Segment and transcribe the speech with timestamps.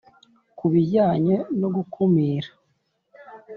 [0.57, 2.49] Ku bijyanye no gukumira